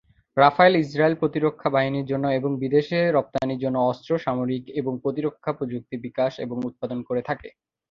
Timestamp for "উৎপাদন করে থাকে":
6.69-7.49